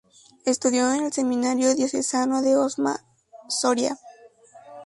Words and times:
Estudió 0.45 0.91
en 0.95 1.03
el 1.05 1.13
seminario 1.13 1.75
diocesano 1.75 2.41
de 2.41 2.55
Osma-Soria. 2.57 3.99